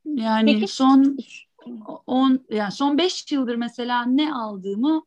[0.05, 1.17] Yani Peki, son
[2.07, 5.03] on, yani son beş yıldır mesela ne aldığımı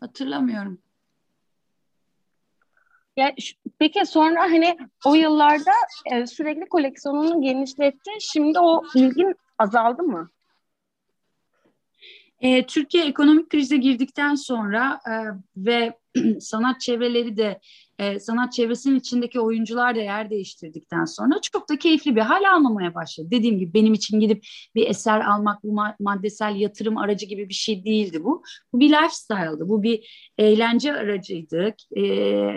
[0.00, 0.78] hatırlamıyorum.
[3.16, 3.34] Ya
[3.78, 5.72] peki sonra hani o yıllarda
[6.12, 8.10] e, sürekli koleksiyonunu genişletti.
[8.20, 10.30] Şimdi o ilgin azaldı mı?
[12.40, 15.12] E, Türkiye ekonomik krize girdikten sonra e,
[15.56, 15.98] ve
[16.40, 17.60] sanat çevreleri de
[18.02, 22.94] e, sanat çevresinin içindeki oyuncular da yer değiştirdikten sonra çok da keyifli bir hal almamaya
[22.94, 23.28] başladı.
[23.30, 27.84] Dediğim gibi benim için gidip bir eser almak bu maddesel yatırım aracı gibi bir şey
[27.84, 28.42] değildi bu.
[28.72, 29.68] Bu bir lifestyle'dı.
[29.68, 31.74] Bu bir eğlence aracıydı.
[31.96, 32.02] E,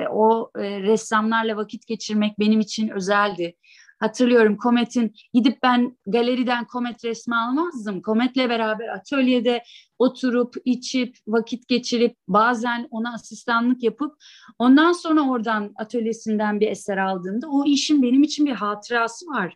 [0.08, 3.56] o e, ressamlarla vakit geçirmek benim için özeldi.
[4.00, 8.02] Hatırlıyorum Komet'in gidip ben galeriden Komet resmi almazdım.
[8.02, 9.64] Komet'le beraber atölyede
[10.00, 14.16] oturup içip vakit geçirip bazen ona asistanlık yapıp
[14.60, 19.56] ondan sonra oradan atölyesinden bir eser aldığımda o işin benim için bir hatırası var.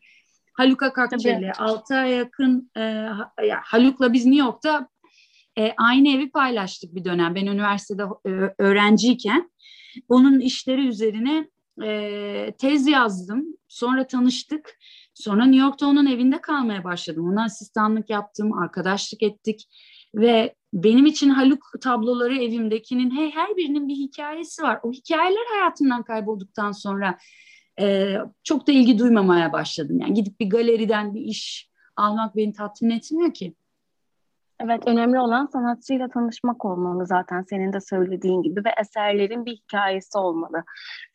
[0.54, 3.08] Haluk Akakçeli, altı ay yakın e,
[3.64, 4.88] Haluk'la biz New York'ta
[5.58, 7.36] e, aynı evi paylaştık bir dönem.
[7.36, 9.52] Ben üniversitede e, öğrenciyken
[10.10, 11.50] onun işleri üzerine
[11.84, 13.46] e, tez yazdım.
[13.68, 14.78] Sonra tanıştık.
[15.14, 17.30] Sonra New York'ta onun evinde kalmaya başladım.
[17.32, 19.68] Ona asistanlık yaptım, arkadaşlık ettik
[20.16, 24.80] ve benim için Haluk tabloları evimdekinin hey, her birinin bir hikayesi var.
[24.84, 27.18] O hikayeler hayatımdan kaybolduktan sonra
[27.80, 30.00] e, çok da ilgi duymamaya başladım.
[30.00, 33.54] Yani gidip bir galeriden bir iş almak beni tatmin etmiyor ki.
[34.64, 40.18] Evet, önemli olan sanatçıyla tanışmak olmalı zaten senin de söylediğin gibi ve eserlerin bir hikayesi
[40.18, 40.64] olmalı.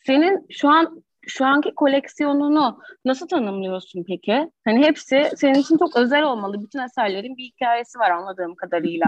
[0.07, 4.51] Senin şu an şu anki koleksiyonunu nasıl tanımlıyorsun peki?
[4.65, 6.63] Hani hepsi senin için çok özel olmalı.
[6.63, 9.07] Bütün eserlerin bir hikayesi var anladığım kadarıyla.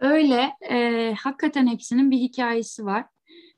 [0.00, 0.50] Öyle.
[0.70, 3.04] E, hakikaten hepsinin bir hikayesi var.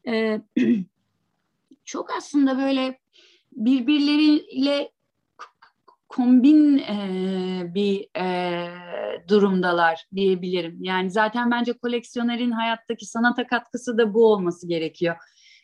[0.09, 0.41] E,
[1.85, 2.99] çok aslında böyle
[3.53, 4.91] birbirleriyle
[6.09, 8.69] kombin e, bir e,
[9.29, 10.79] durumdalar diyebilirim.
[10.81, 15.17] Yani zaten bence koleksiyonerin hayattaki sanata katkısı da bu olması gerekiyor.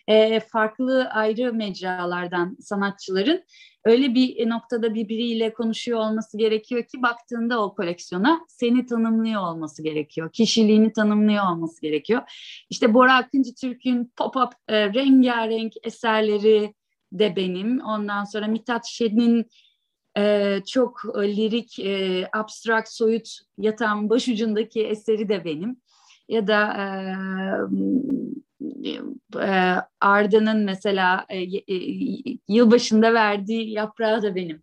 [0.09, 3.45] E, farklı ayrı mecralardan sanatçıların
[3.85, 10.33] öyle bir noktada birbiriyle konuşuyor olması gerekiyor ki baktığında o koleksiyona seni tanımlıyor olması gerekiyor.
[10.33, 12.23] Kişiliğini tanımlıyor olması gerekiyor.
[12.71, 16.75] İşte Bora Akıncı Türk'ün pop-up e, rengarenk eserleri
[17.13, 17.81] de benim.
[17.81, 19.47] Ondan sonra Mithat Şen'in
[20.17, 25.77] e, çok lirik, e, abstrakt, soyut yatağın başucundaki eseri de benim.
[26.29, 26.85] Ya da e,
[29.41, 34.63] e, Arda'nın mesela e, e, yılbaşında verdiği yaprağı da benim.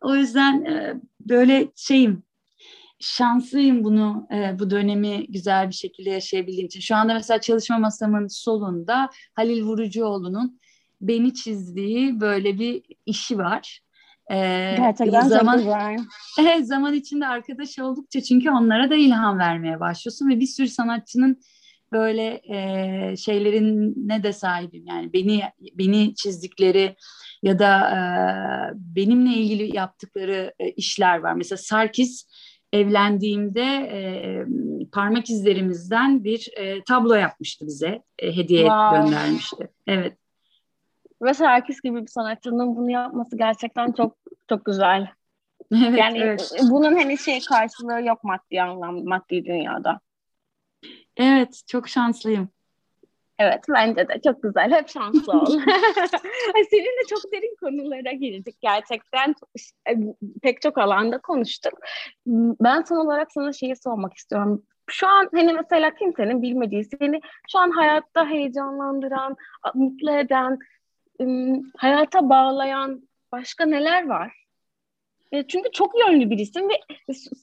[0.00, 2.22] O yüzden e, böyle şeyim,
[3.00, 6.80] şanslıyım bunu e, bu dönemi güzel bir şekilde yaşayabildiğim için.
[6.80, 10.60] Şu anda mesela çalışma masamın solunda Halil Vurucuoğlu'nun
[11.00, 13.80] beni çizdiği böyle bir işi var.
[14.30, 15.66] Ee, Gerçekten zaman, çok
[16.36, 16.64] güzel.
[16.64, 21.40] Zaman içinde arkadaş oldukça çünkü onlara da ilham vermeye başlıyorsun ve bir sürü sanatçının
[21.92, 24.84] böyle e, şeylerine de sahibim.
[24.86, 25.42] Yani beni
[25.78, 26.96] beni çizdikleri
[27.42, 27.98] ya da e,
[28.74, 31.34] benimle ilgili yaptıkları e, işler var.
[31.34, 32.28] Mesela Sarkis
[32.72, 33.98] evlendiğimde e,
[34.92, 38.02] parmak izlerimizden bir e, tablo yapmıştı bize.
[38.18, 38.98] E, hediye wow.
[38.98, 39.68] göndermişti.
[39.86, 40.16] Evet.
[41.24, 44.16] Ve Serkis gibi bir sanatçının bunu yapması gerçekten çok
[44.48, 45.08] çok güzel.
[45.72, 46.56] Evet, yani evet.
[46.70, 50.00] bunun hani şey karşılığı yok maddi anlam, maddi dünyada.
[51.16, 52.48] Evet, çok şanslıyım.
[53.38, 54.72] Evet, bence de çok güzel.
[54.72, 55.46] Hep şanslı ol.
[56.70, 59.34] Seninle çok derin konulara girdik gerçekten.
[59.88, 59.92] E,
[60.42, 61.72] pek çok alanda konuştuk.
[62.60, 64.62] Ben son olarak sana şeyi sormak istiyorum.
[64.90, 67.20] Şu an hani mesela kimsenin bilmediği, seni
[67.52, 69.36] şu an hayatta heyecanlandıran,
[69.74, 70.58] mutlu eden,
[71.76, 74.32] hayata bağlayan başka neler var?
[75.32, 76.80] E, çünkü çok yönlü birisin ve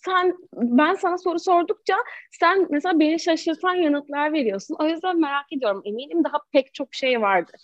[0.06, 1.96] sen ben sana soru sordukça
[2.32, 4.76] sen mesela beni şaşırtan yanıtlar veriyorsun.
[4.80, 5.82] O yüzden merak ediyorum.
[5.86, 7.62] Eminim daha pek çok şey vardır.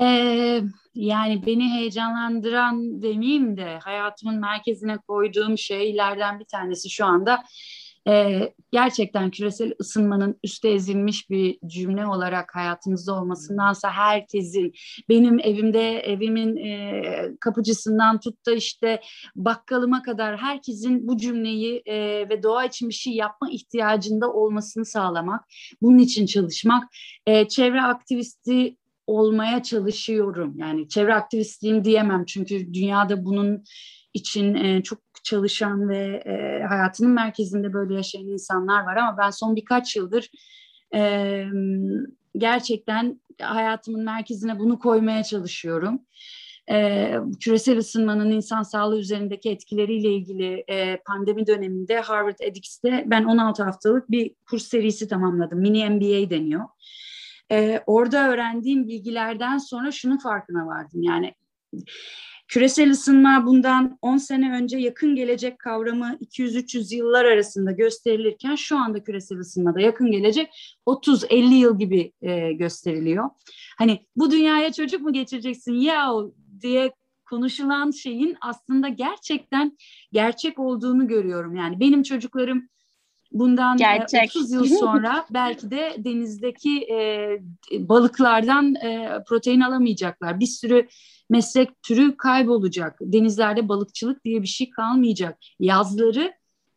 [0.00, 0.60] Ee,
[0.94, 7.44] yani beni heyecanlandıran demeyeyim de hayatımın merkezine koyduğum şeylerden bir tanesi şu anda
[8.08, 8.40] e,
[8.72, 14.72] gerçekten küresel ısınmanın üste ezilmiş bir cümle olarak hayatımızda olmasındansa herkesin
[15.08, 17.02] benim evimde evimin e,
[17.40, 19.00] kapıcısından tut da işte
[19.36, 21.96] bakkalıma kadar herkesin bu cümleyi e,
[22.28, 25.44] ve doğa için bir şey yapma ihtiyacında olmasını sağlamak,
[25.82, 26.84] bunun için çalışmak,
[27.26, 30.54] e, çevre aktivisti olmaya çalışıyorum.
[30.58, 33.64] Yani çevre aktivistliğim diyemem çünkü dünyada bunun
[34.14, 39.56] için e, çok çalışan ve e, hayatının merkezinde böyle yaşayan insanlar var ama ben son
[39.56, 40.30] birkaç yıldır
[40.94, 41.44] e,
[42.38, 46.00] gerçekten hayatımın merkezine bunu koymaya çalışıyorum.
[46.70, 53.62] e, küresel ısınmanın insan sağlığı üzerindeki etkileriyle ilgili e, pandemi döneminde Harvard edX'te ben 16
[53.62, 55.58] haftalık bir kurs serisi tamamladım.
[55.58, 56.64] Mini MBA deniyor.
[57.50, 61.02] E, orada öğrendiğim bilgilerden sonra şunun farkına vardım.
[61.02, 61.34] Yani
[62.48, 69.04] Küresel ısınma bundan 10 sene önce yakın gelecek kavramı 200-300 yıllar arasında gösterilirken şu anda
[69.04, 73.30] küresel ısınmada yakın gelecek 30-50 yıl gibi e, gösteriliyor.
[73.78, 76.12] Hani bu dünyaya çocuk mu geçireceksin ya
[76.60, 76.92] diye
[77.30, 79.76] konuşulan şeyin aslında gerçekten
[80.12, 81.56] gerçek olduğunu görüyorum.
[81.56, 82.68] Yani benim çocuklarım
[83.34, 84.30] bundan e, Gerçek.
[84.36, 87.28] 30 yıl sonra belki de denizdeki e,
[87.72, 90.40] balıklardan e, protein alamayacaklar.
[90.40, 90.88] Bir sürü
[91.30, 92.98] meslek türü kaybolacak.
[93.00, 95.38] Denizlerde balıkçılık diye bir şey kalmayacak.
[95.60, 96.32] Yazları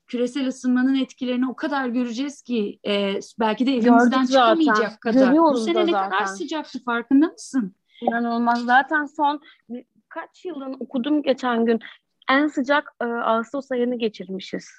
[0.08, 5.28] küresel ısınmanın etkilerini o kadar göreceğiz ki e, belki de evimizden çıkamayacak kadar.
[5.28, 7.76] Görüyoruz Bu sene ne kadar sıcaktı farkında mısın?
[8.02, 8.66] İnanılmaz.
[8.66, 9.42] Zaten son
[10.10, 11.80] kaç yılın okudum geçen gün
[12.30, 14.70] en sıcak e, Ağustos ayını geçirmişiz.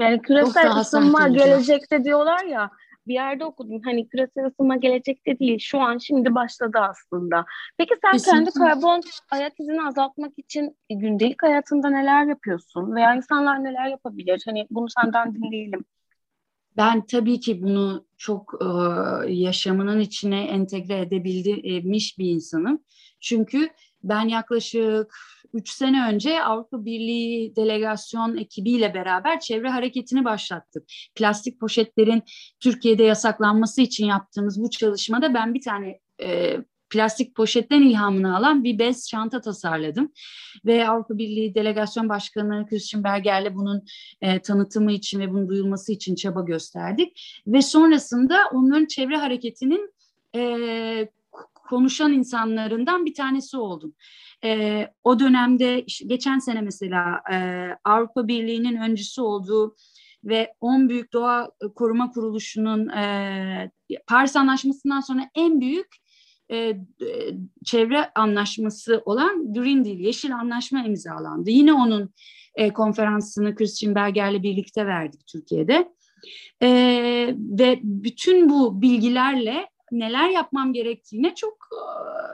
[0.00, 2.70] Yani küresel ısınma gelecekte diyorlar ya
[3.06, 3.80] bir yerde okudum.
[3.84, 5.58] Hani küresel ısınma gelecekte değil.
[5.58, 7.44] Şu an şimdi başladı aslında.
[7.78, 8.44] Peki sen Kesinlikle.
[8.44, 12.94] kendi karbon ayak izini azaltmak için gündelik hayatında neler yapıyorsun?
[12.94, 14.42] Veya insanlar neler yapabilir?
[14.46, 15.84] Hani bunu senden dinleyelim.
[16.76, 18.66] Ben tabii ki bunu çok e,
[19.32, 22.84] yaşamının içine entegre edebilmiş bir insanım.
[23.20, 23.68] Çünkü
[24.08, 25.14] ben yaklaşık
[25.52, 30.82] üç sene önce Avrupa Birliği delegasyon ekibiyle beraber çevre hareketini başlattık.
[31.14, 32.22] Plastik poşetlerin
[32.60, 36.56] Türkiye'de yasaklanması için yaptığımız bu çalışmada ben bir tane e,
[36.90, 40.12] plastik poşetten ilhamını alan bir bez çanta tasarladım.
[40.64, 43.82] Ve Avrupa Birliği Delegasyon Başkanı Christian Berger'le bunun
[44.20, 47.42] e, tanıtımı için ve bunun duyulması için çaba gösterdik.
[47.46, 49.94] Ve sonrasında onların çevre hareketinin
[50.34, 51.08] e,
[51.66, 53.94] konuşan insanlarından bir tanesi oldum.
[54.44, 59.76] E, o dönemde geçen sene mesela e, Avrupa Birliği'nin öncüsü olduğu
[60.24, 63.70] ve 10 büyük doğa koruma kuruluşunun e,
[64.06, 65.86] Paris Anlaşması'ndan sonra en büyük
[66.50, 66.76] e,
[67.64, 71.50] çevre anlaşması olan Green Deal, Yeşil Anlaşma imzalandı.
[71.50, 72.14] Yine onun
[72.54, 75.92] e, konferansını Christian Berger'le birlikte verdik Türkiye'de.
[76.62, 76.68] E,
[77.36, 81.80] ve bütün bu bilgilerle neler yapmam gerektiğine çok e,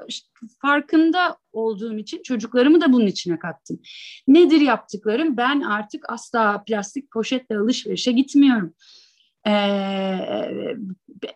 [0.09, 0.29] işte,
[0.61, 3.81] farkında olduğum için çocuklarımı da bunun içine kattım.
[4.29, 5.37] Nedir yaptıklarım?
[5.37, 8.75] Ben artık asla plastik poşetle alışverişe gitmiyorum.
[9.47, 10.77] Ee,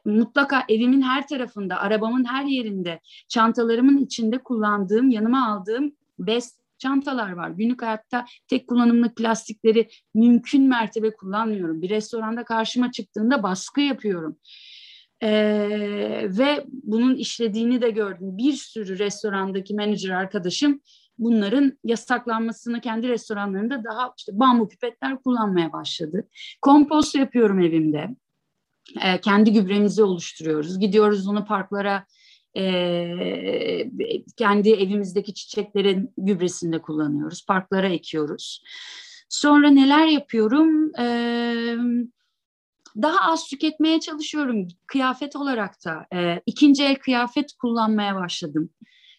[0.05, 7.51] mutlaka evimin her tarafında, arabamın her yerinde, çantalarımın içinde kullandığım, yanıma aldığım bez çantalar var.
[7.51, 11.83] Günlük hayatta tek kullanımlık plastikleri mümkün mertebe kullanmıyorum.
[11.83, 14.37] Bir restoranda karşıma çıktığında baskı yapıyorum.
[15.23, 18.39] Ee, ve bunun işlediğini de gördüm.
[18.39, 20.81] Bir sürü restorandaki menajer arkadaşım
[21.19, 26.29] bunların yasaklanmasını kendi restoranlarında daha işte bambu pipetler kullanmaya başladı.
[26.63, 28.09] Kompost yapıyorum evimde.
[29.03, 30.79] Ee, kendi gübremizi oluşturuyoruz.
[30.79, 32.07] Gidiyoruz onu parklara
[32.57, 33.91] e,
[34.37, 37.47] kendi evimizdeki çiçeklerin gübresinde kullanıyoruz.
[37.47, 38.63] Parklara ekiyoruz.
[39.29, 40.93] Sonra neler yapıyorum?
[40.99, 41.79] Eee
[43.03, 46.07] daha az tüketmeye çalışıyorum kıyafet olarak da.
[46.15, 48.71] E, ikinci el kıyafet kullanmaya başladım.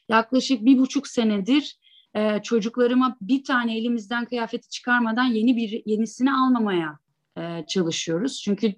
[0.09, 1.77] Yaklaşık bir buçuk senedir
[2.15, 6.99] e, çocuklarıma bir tane elimizden kıyafeti çıkarmadan yeni bir yenisini almamaya
[7.37, 8.41] e, çalışıyoruz.
[8.41, 8.73] Çünkü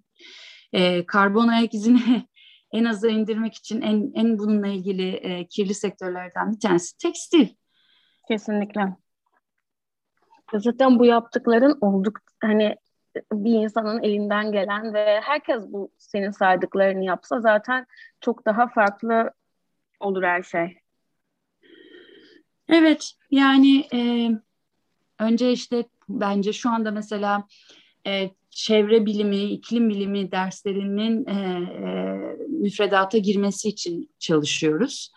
[0.74, 2.28] e, karbon ayak izini
[2.74, 7.48] en aza indirmek için en, en bununla ilgili e, kirli sektörlerden bir tanesi tekstil.
[8.28, 8.96] Kesinlikle.
[10.54, 12.76] Zaten bu yaptıkların olduk hani
[13.34, 17.86] bir insanın elinden gelen ve herkes bu senin saydıklarını yapsa zaten
[18.22, 19.32] çok daha farklı
[20.00, 20.78] olur her şey.
[22.70, 24.30] Evet yani e,
[25.20, 27.48] önce işte bence şu anda mesela
[28.08, 31.90] e, çevre bilimi, iklim bilimi derslerinin e, e,
[32.48, 35.12] müfredata girmesi için çalışıyoruz.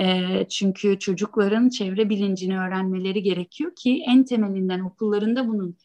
[0.00, 5.76] E, çünkü çocukların çevre bilincini öğrenmeleri gerekiyor ki en temelinden okullarında bunun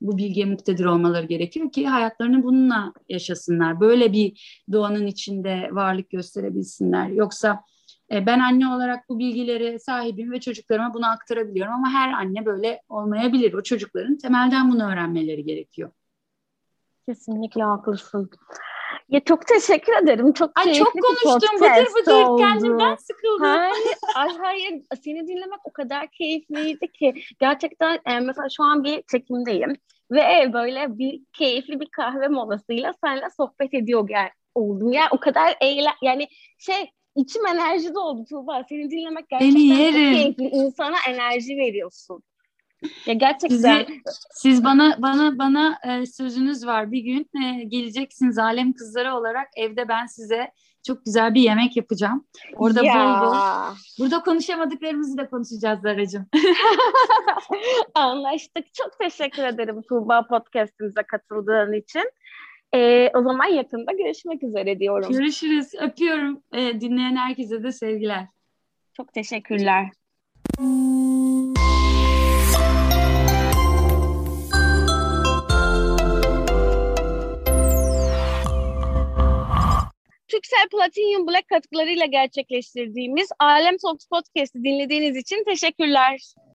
[0.00, 3.80] bu bilgiye muktedir olmaları gerekiyor ki hayatlarını bununla yaşasınlar.
[3.80, 7.08] Böyle bir doğanın içinde varlık gösterebilsinler.
[7.08, 7.64] Yoksa
[8.12, 12.82] e, ben anne olarak bu bilgileri sahibim ve çocuklarıma bunu aktarabiliyorum ama her anne böyle
[12.88, 13.52] olmayabilir.
[13.52, 15.90] O çocukların temelden bunu öğrenmeleri gerekiyor.
[17.08, 18.30] Kesinlikle haklısın.
[19.10, 20.32] Ya çok teşekkür ederim.
[20.32, 21.60] Çok Ay çok konuştum.
[21.60, 22.42] Bıdır bıdır oldu.
[22.42, 23.46] kendimden sıkıldım.
[23.46, 23.74] Hayır,
[24.14, 24.82] ay hayır.
[25.04, 27.14] Seni dinlemek o kadar keyifliydi ki.
[27.40, 29.76] Gerçekten e, mesela şu an bir çekimdeyim.
[30.10, 34.92] Ve böyle bir keyifli bir kahve molasıyla seninle sohbet ediyor gel oldum.
[34.92, 38.64] Yani o kadar eğlen yani şey içim enerji doldu Tuğba.
[38.68, 40.44] Seni dinlemek gerçekten çok keyifli.
[40.44, 42.22] İnsan sana enerji veriyorsun.
[43.06, 43.84] Ya gerçekten.
[43.84, 44.02] Sizi,
[44.32, 46.92] siz bana bana bana e, sözünüz var.
[46.92, 50.52] Bir gün e, geleceksiniz alem kızları olarak evde ben size
[50.86, 52.26] çok güzel bir yemek yapacağım.
[52.56, 52.94] Orada ya.
[52.94, 53.36] bol bol.
[53.98, 56.26] Burada konuşamadıklarımızı da konuşacağız Zaracığım.
[57.94, 58.74] Anlaştık.
[58.74, 62.10] Çok teşekkür ederim Tuğba podcastimize katıldığın için.
[62.74, 65.12] Ee, o zaman yakında görüşmek üzere diyorum.
[65.12, 65.74] Görüşürüz.
[65.80, 66.42] Öpüyorum.
[66.52, 68.26] Ee, dinleyen herkese de sevgiler.
[68.96, 69.90] Çok teşekkürler.
[80.30, 86.34] Türksel Platinum Black katkılarıyla gerçekleştirdiğimiz Alem Talks Podcast'i dinlediğiniz için teşekkürler.